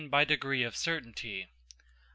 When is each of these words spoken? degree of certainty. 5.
degree 0.27 0.63
of 0.63 0.75
certainty. 0.75 1.43
5. 1.43 1.49